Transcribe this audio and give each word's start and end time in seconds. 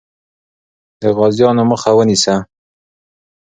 د 1.01 1.03
غازیانو 1.17 1.63
مخه 1.71 1.91
ونیسه. 1.97 2.35